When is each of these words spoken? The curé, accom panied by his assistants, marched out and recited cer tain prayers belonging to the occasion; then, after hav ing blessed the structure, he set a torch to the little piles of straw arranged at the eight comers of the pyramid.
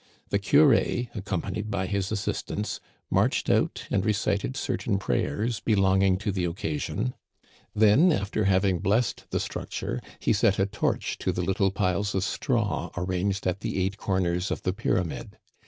The 0.29 0.39
curé, 0.39 1.11
accom 1.13 1.43
panied 1.43 1.69
by 1.69 1.85
his 1.85 2.11
assistants, 2.11 2.79
marched 3.11 3.51
out 3.51 3.85
and 3.91 4.03
recited 4.03 4.57
cer 4.57 4.77
tain 4.77 4.97
prayers 4.97 5.59
belonging 5.59 6.17
to 6.25 6.31
the 6.31 6.43
occasion; 6.45 7.13
then, 7.75 8.11
after 8.11 8.45
hav 8.45 8.65
ing 8.65 8.79
blessed 8.79 9.25
the 9.29 9.39
structure, 9.39 10.01
he 10.17 10.33
set 10.33 10.57
a 10.57 10.65
torch 10.65 11.19
to 11.19 11.31
the 11.31 11.43
little 11.43 11.69
piles 11.69 12.15
of 12.15 12.23
straw 12.23 12.89
arranged 12.97 13.45
at 13.45 13.59
the 13.59 13.77
eight 13.85 13.97
comers 13.99 14.49
of 14.49 14.63
the 14.63 14.73
pyramid. 14.73 15.37